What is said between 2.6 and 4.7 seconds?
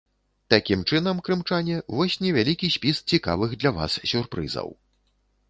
спіс цікавых для вас сюрпрызаў.